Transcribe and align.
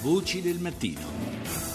Voci 0.00 0.40
del 0.40 0.60
mattino. 0.60 1.67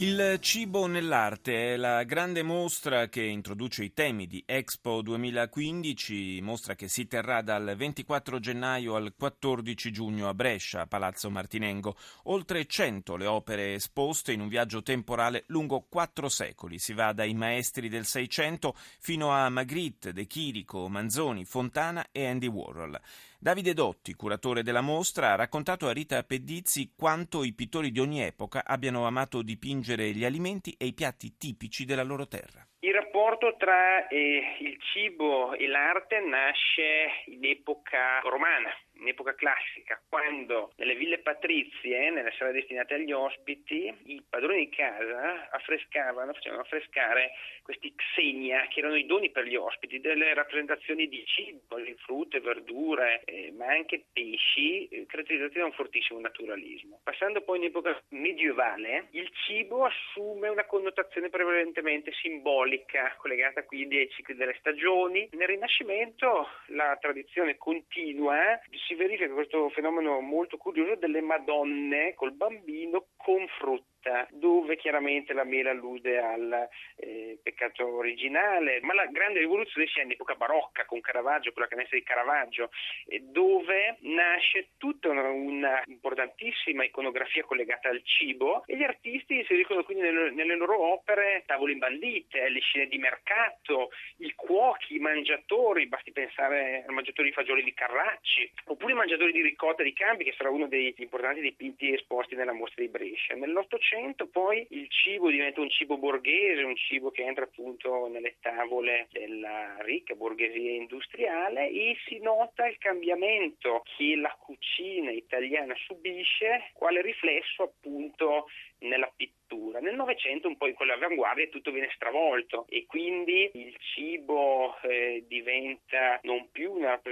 Il 0.00 0.36
cibo 0.38 0.86
nell'arte 0.86 1.74
è 1.74 1.76
la 1.76 2.04
grande 2.04 2.44
mostra 2.44 3.08
che 3.08 3.24
introduce 3.24 3.82
i 3.82 3.92
temi 3.92 4.28
di 4.28 4.40
Expo 4.46 5.02
2015, 5.02 6.40
mostra 6.40 6.76
che 6.76 6.86
si 6.86 7.08
terrà 7.08 7.42
dal 7.42 7.74
24 7.76 8.38
gennaio 8.38 8.94
al 8.94 9.14
14 9.16 9.90
giugno 9.90 10.28
a 10.28 10.34
Brescia, 10.34 10.86
Palazzo 10.86 11.30
Martinengo. 11.30 11.96
Oltre 12.26 12.64
100 12.64 13.16
le 13.16 13.26
opere 13.26 13.74
esposte 13.74 14.30
in 14.30 14.40
un 14.40 14.46
viaggio 14.46 14.84
temporale 14.84 15.42
lungo 15.48 15.84
quattro 15.88 16.28
secoli. 16.28 16.78
Si 16.78 16.92
va 16.92 17.12
dai 17.12 17.34
maestri 17.34 17.88
del 17.88 18.06
Seicento 18.06 18.76
fino 19.00 19.30
a 19.30 19.48
Magritte, 19.48 20.12
De 20.12 20.28
Chirico, 20.28 20.88
Manzoni, 20.88 21.44
Fontana 21.44 22.06
e 22.12 22.24
Andy 22.24 22.46
Warhol. 22.46 23.00
Davide 23.40 23.72
Dotti, 23.72 24.14
curatore 24.14 24.64
della 24.64 24.80
mostra, 24.80 25.32
ha 25.32 25.36
raccontato 25.36 25.86
a 25.86 25.92
Rita 25.92 26.24
Pedizzi 26.24 26.92
quanto 26.96 27.44
i 27.44 27.52
pittori 27.52 27.92
di 27.92 28.00
ogni 28.00 28.20
epoca 28.20 28.64
abbiano 28.64 29.06
amato 29.06 29.42
dipingere 29.42 29.87
gli 29.96 30.24
alimenti 30.24 30.74
e 30.78 30.86
i 30.86 30.92
piatti 30.92 31.36
tipici 31.36 31.84
della 31.84 32.02
loro 32.02 32.26
terra. 32.26 32.66
Rapporto 33.08 33.56
tra 33.56 34.06
eh, 34.08 34.56
il 34.60 34.78
cibo 34.92 35.54
e 35.54 35.66
l'arte 35.66 36.20
nasce 36.20 37.22
in 37.26 37.44
epoca 37.44 38.20
romana 38.20 38.70
in 39.00 39.08
epoca 39.08 39.34
classica, 39.34 40.00
quando 40.08 40.72
nelle 40.76 40.94
ville 40.94 41.18
patrizie, 41.18 42.10
nelle 42.10 42.32
sale 42.36 42.52
destinate 42.52 42.94
agli 42.94 43.12
ospiti, 43.12 43.92
i 44.06 44.22
padroni 44.28 44.66
di 44.66 44.68
casa 44.70 45.48
affrescavano, 45.50 46.32
facevano 46.32 46.62
affrescare 46.62 47.32
questi 47.62 47.94
xenia, 47.94 48.66
che 48.68 48.80
erano 48.80 48.96
i 48.96 49.06
doni 49.06 49.30
per 49.30 49.44
gli 49.44 49.56
ospiti, 49.56 50.00
delle 50.00 50.34
rappresentazioni 50.34 51.08
di 51.08 51.24
cibo, 51.26 51.76
frutta, 51.98 52.40
verdure, 52.40 53.22
eh, 53.24 53.52
ma 53.52 53.66
anche 53.66 54.06
pesci, 54.12 54.88
eh, 54.88 55.06
caratterizzati 55.06 55.58
da 55.58 55.64
un 55.66 55.72
fortissimo 55.72 56.20
naturalismo. 56.20 57.00
Passando 57.02 57.42
poi 57.42 57.58
in 57.58 57.64
epoca 57.64 58.00
medievale, 58.10 59.08
il 59.10 59.30
cibo 59.46 59.84
assume 59.84 60.48
una 60.48 60.64
connotazione 60.64 61.28
prevalentemente 61.28 62.12
simbolica, 62.12 62.97
collegata 63.18 63.64
quindi 63.64 63.98
ai 63.98 64.08
cicli 64.10 64.34
delle 64.34 64.56
stagioni. 64.58 65.28
Nel 65.32 65.48
Rinascimento 65.48 66.48
la 66.68 66.96
tradizione 67.00 67.56
continua 67.56 68.60
si 68.86 68.94
verifica 68.94 69.32
questo 69.32 69.68
fenomeno 69.70 70.20
molto 70.20 70.56
curioso 70.56 70.96
delle 70.96 71.20
Madonne 71.20 72.14
col 72.14 72.32
bambino 72.32 73.06
con 73.16 73.46
frutta 73.58 73.97
dove 74.30 74.76
chiaramente 74.76 75.32
la 75.32 75.44
mela 75.44 75.70
allude 75.70 76.18
al 76.18 76.68
eh, 76.96 77.38
peccato 77.42 77.86
originale, 77.96 78.80
ma 78.82 78.94
la 78.94 79.06
grande 79.06 79.40
rivoluzione 79.40 79.86
si 79.88 79.98
è 79.98 80.02
in 80.02 80.12
epoca 80.12 80.34
barocca 80.34 80.84
con 80.84 81.00
Caravaggio, 81.00 81.52
con 81.52 81.62
la 81.62 81.68
canessa 81.68 81.96
di 81.96 82.02
Caravaggio, 82.02 82.70
eh, 83.06 83.20
dove 83.20 83.96
nasce 84.00 84.70
tutta 84.78 85.10
una, 85.10 85.28
una, 85.28 85.82
importantissima 85.86 86.84
iconografia 86.84 87.44
collegata 87.44 87.88
al 87.88 88.02
cibo 88.04 88.64
e 88.66 88.76
gli 88.76 88.82
artisti 88.82 89.38
inseriscono 89.38 89.82
quindi 89.82 90.04
nelle, 90.04 90.30
nelle 90.30 90.56
loro 90.56 90.78
opere 90.92 91.42
tavole 91.46 91.72
imbandite, 91.72 92.48
le 92.48 92.60
scene 92.60 92.86
di 92.86 92.98
mercato, 92.98 93.90
i 94.18 94.32
cuochi, 94.34 94.96
i 94.96 95.00
mangiatori, 95.00 95.86
basti 95.86 96.12
pensare 96.12 96.84
al 96.86 96.94
mangiatore 96.94 97.28
di 97.28 97.34
fagioli 97.34 97.62
di 97.62 97.74
Carracci, 97.74 98.50
oppure 98.66 98.92
i 98.92 98.96
mangiatori 98.96 99.32
di 99.32 99.42
ricotta 99.42 99.82
di 99.82 99.92
Cambi, 99.92 100.24
che 100.24 100.34
sarà 100.36 100.50
uno 100.50 100.66
dei 100.66 100.94
importanti 100.96 101.40
dipinti 101.40 101.92
esposti 101.92 102.34
nella 102.34 102.52
mostra 102.52 102.82
di 102.82 102.88
Brescia. 102.88 103.34
Nell'Ottocento 103.34 103.87
Novecento 103.90 104.26
poi 104.26 104.66
il 104.70 104.86
cibo 104.90 105.30
diventa 105.30 105.62
un 105.62 105.70
cibo 105.70 105.96
borghese, 105.96 106.62
un 106.62 106.76
cibo 106.76 107.10
che 107.10 107.22
entra 107.22 107.44
appunto 107.44 108.06
nelle 108.08 108.36
tavole 108.38 109.08
della 109.12 109.78
ricca 109.80 110.14
borghesia 110.14 110.72
industriale 110.72 111.70
e 111.70 111.96
si 112.06 112.18
nota 112.18 112.66
il 112.66 112.76
cambiamento 112.76 113.82
che 113.96 114.14
la 114.16 114.36
cucina 114.38 115.10
italiana 115.10 115.74
subisce, 115.86 116.70
quale 116.74 117.00
riflesso 117.00 117.62
appunto 117.62 118.48
nella 118.80 119.10
pittura. 119.16 119.80
Nel 119.80 119.94
Novecento, 119.94 120.48
un 120.48 120.56
po' 120.56 120.66
in 120.66 120.74
quell'avanguardia, 120.74 121.48
tutto 121.48 121.70
viene 121.70 121.90
stravolto 121.94 122.66
e 122.68 122.84
quindi 122.86 123.50
il 123.54 123.74
cibo 123.78 124.78
eh, 124.82 125.24
diventa 125.26 126.20
non 126.24 126.47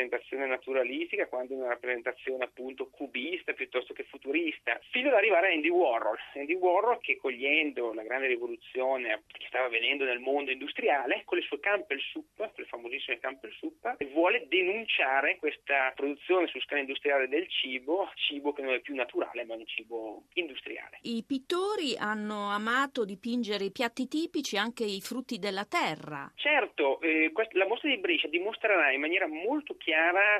rappresentazione 0.00 0.46
naturalistica 0.46 1.26
quanto 1.26 1.54
una 1.54 1.68
rappresentazione 1.68 2.44
appunto 2.44 2.88
cubista 2.88 3.52
piuttosto 3.52 3.92
che 3.92 4.04
futurista, 4.04 4.78
fino 4.90 5.08
ad 5.08 5.14
arrivare 5.14 5.48
a 5.48 5.52
Andy 5.52 5.68
Warhol. 5.68 6.16
Andy 6.34 6.54
Warhol 6.54 7.00
che 7.00 7.16
cogliendo 7.16 7.92
la 7.92 8.02
grande 8.02 8.28
rivoluzione 8.28 9.22
che 9.26 9.46
stava 9.48 9.66
avvenendo 9.66 10.04
nel 10.04 10.20
mondo 10.20 10.50
industriale, 10.50 11.22
con 11.24 11.38
le 11.38 11.44
sue 11.44 11.60
Campbell 11.60 11.98
Soup, 11.98 12.52
le 12.56 12.64
famosissime 12.64 13.18
Campbell 13.18 13.52
Soup, 13.52 13.96
vuole 14.12 14.46
denunciare 14.48 15.36
questa 15.36 15.92
produzione 15.94 16.46
su 16.46 16.60
scala 16.60 16.80
industriale 16.80 17.28
del 17.28 17.48
cibo, 17.48 18.10
cibo 18.14 18.52
che 18.52 18.62
non 18.62 18.74
è 18.74 18.80
più 18.80 18.94
naturale 18.94 19.44
ma 19.44 19.54
un 19.54 19.66
cibo 19.66 20.24
industriale. 20.34 20.98
I 21.02 21.24
pittori 21.26 21.96
hanno 21.98 22.50
amato 22.50 23.04
dipingere 23.04 23.64
i 23.64 23.72
piatti 23.72 24.08
tipici, 24.08 24.56
anche 24.56 24.84
i 24.84 25.00
frutti 25.00 25.38
della 25.38 25.64
terra. 25.64 26.30
Certo, 26.36 27.00
eh, 27.00 27.30
quest- 27.32 27.52
la 27.52 27.66
mostra 27.66 27.88
di 27.88 27.98
Brescia 27.98 28.28
dimostrerà 28.28 28.92
in 28.92 29.00
maniera 29.00 29.26
molto 29.26 29.76
chiara 29.76 29.89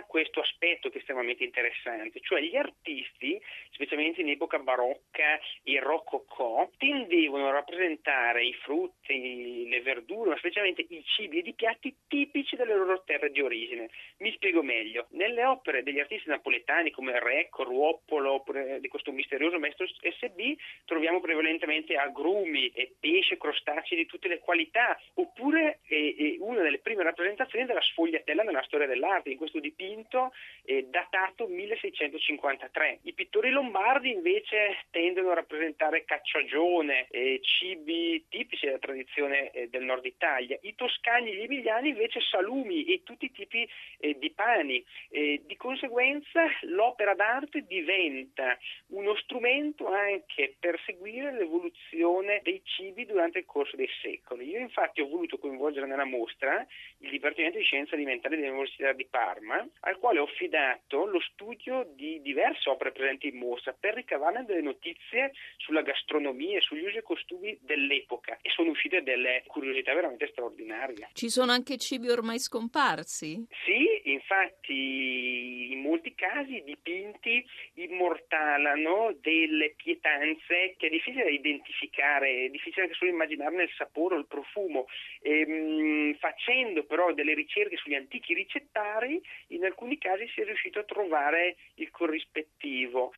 questo 0.07 0.41
aspetto 0.41 0.89
che 0.89 0.97
è 0.97 0.99
estremamente 0.99 1.45
interessante, 1.45 2.21
cioè 2.21 2.41
gli 2.41 2.57
artisti, 2.57 3.41
specialmente 3.71 4.21
in 4.21 4.29
epoca 4.29 4.59
barocca 4.59 5.41
e 5.63 5.81
rococò, 5.81 6.69
tendevano 6.77 7.49
a 7.49 7.53
rappresentare 7.53 8.45
i 8.45 8.55
frutti, 8.55 9.69
le 9.69 9.81
verdure, 9.81 10.31
ma 10.31 10.37
specialmente 10.37 10.85
i 10.89 11.03
cibi 11.05 11.41
e 11.41 11.49
i 11.49 11.55
piatti 11.55 11.95
tipici 12.07 12.57
delle 12.57 12.75
loro 12.75 13.03
terre 13.05 13.31
di 13.31 13.41
origine. 13.41 13.89
Mi 14.19 14.33
spiego 14.33 14.63
meglio. 14.63 15.07
Nelle 15.11 15.45
opere 15.45 15.83
degli 15.83 16.01
artisti 16.01 16.29
napoletani 16.29 16.91
come 16.91 17.19
Recco, 17.19 17.65
Ruoppolo, 17.65 18.45
di 18.79 18.89
questo 18.89 19.13
misterioso 19.13 19.59
maestro 19.59 19.87
SB, 19.87 20.57
troviamo 20.85 21.21
prevalentemente 21.21 21.97
agrumi 21.97 22.69
e 22.69 22.95
pesce, 22.99 23.37
crostacei 23.39 23.97
di 23.97 24.07
tutte 24.07 24.29
le 24.29 24.39
qualità, 24.39 24.99
oppure 25.15 25.81
eh, 25.89 26.15
eh, 26.19 26.37
una 26.41 26.63
delle 26.63 26.79
prime 26.79 27.03
rappresentazioni 27.03 27.65
della 27.65 27.81
sfogliatella 27.81 28.43
nella 28.43 28.63
storia 28.63 28.87
dell'arte, 28.87 29.31
in 29.31 29.37
questo 29.41 29.59
dipinto 29.59 30.33
eh, 30.65 30.87
datato 30.91 31.47
1653. 31.47 32.99
I 33.05 33.15
pittori 33.15 33.49
lombardi 33.49 34.11
invece 34.11 34.85
tendono 34.91 35.31
a 35.31 35.35
rappresentare 35.35 36.05
cacciagione, 36.05 37.07
eh, 37.09 37.41
cibi 37.43 38.23
tipici 38.29 38.67
della 38.67 38.79
tradizione 38.79 39.51
eh, 39.53 39.69
del 39.71 39.85
nord 39.85 40.05
Italia. 40.05 40.59
I 40.61 40.75
toscani 40.75 41.31
e 41.31 41.37
gli 41.37 41.43
emiliani 41.45 41.89
invece 41.89 42.21
salumi 42.21 42.85
e 42.85 43.03
tutti 43.03 43.25
i 43.25 43.33
tipi 43.33 43.67
eh, 43.99 44.19
di 44.19 44.31
pani. 44.31 44.85
di 45.11 45.57
conseguenza 45.57 46.45
l'opera 46.63 47.15
d'arte 47.15 47.65
diventa 47.67 48.59
uno 48.89 49.15
strumento 49.17 49.87
anche 49.87 50.57
per 50.59 50.79
seguire 50.85 51.33
l'evoluzione 51.33 52.41
dei 52.43 52.61
cibi 52.65 53.07
durante 53.07 53.39
il 53.39 53.47
corso 53.47 53.77
dei 53.77 53.89
secoli. 54.03 54.49
Io 54.49 54.59
infatti 54.59 55.01
ho 55.01 55.09
voluto 55.09 55.39
coinvolgere 55.39 55.87
nella 55.87 56.05
mostra 56.05 56.67
il 56.99 57.11
Dipartimento 57.11 57.59
di 57.59 57.65
Scienze 57.65 57.95
Alimentari 57.95 58.37
dell'Università 58.37 58.93
di 58.93 59.07
Parma, 59.31 59.65
al 59.83 59.99
quale 59.99 60.19
ho 60.19 60.25
affidato 60.25 61.07
lo 61.07 61.21
studio 61.21 61.89
di 61.95 62.21
diverse 62.21 62.69
opere 62.69 62.91
presenti 62.91 63.29
in 63.29 63.37
mostra 63.37 63.73
per 63.79 63.95
ricavarne 63.95 64.45
delle 64.45 64.61
notizie 64.61 65.31
sulla 65.57 65.83
gastronomia 65.83 66.59
e 66.59 66.61
sugli 66.61 66.85
usi 66.85 66.97
e 66.97 67.03
costumi 67.03 67.57
dell'epoca 67.61 68.39
e 68.43 68.51
sono 68.51 68.71
uscite 68.71 69.05
delle 69.05 69.45
curiosità 69.47 69.95
veramente 69.95 70.27
straordinarie. 70.33 71.11
Ci 71.13 71.29
sono 71.29 71.53
anche 71.53 71.77
cibi 71.77 72.09
ormai 72.09 72.41
scomparsi? 72.41 73.47
Sì, 73.65 74.11
infatti 74.11 75.71
in 75.71 75.81
molti 75.81 76.13
casi 76.17 76.57
i 76.57 76.65
dipinti 76.65 77.47
immortalano 77.75 79.15
delle 79.21 79.75
pietanze 79.77 80.75
che 80.77 80.89
è 80.89 80.91
difficile 80.91 81.23
da 81.23 81.31
identificare, 81.31 82.47
è 82.47 82.49
difficile 82.49 82.83
anche 82.83 82.97
solo 82.97 83.13
immaginarne 83.13 83.63
il 83.63 83.73
sapore 83.77 84.17
o 84.17 84.19
il 84.19 84.27
profumo. 84.27 84.87
Ehm, 85.23 86.00
facendo 86.21 86.85
però 86.85 87.13
delle 87.13 87.35
ricerche 87.35 87.77
sugli 87.77 87.95
antichi 87.95 88.35
ricettari, 88.35 89.21
in 89.49 89.65
alcuni 89.65 89.99
casi 89.99 90.29
si 90.29 90.43
è 90.43 90.45
riuscito 90.45 90.79
a 90.79 90.85
trovare 90.85 91.57
il 91.77 91.91
corrispettivo. 91.91 93.13